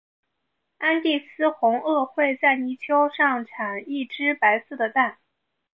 [0.79, 5.19] 安第斯红鹳会在泥丘上产一只白色的蛋。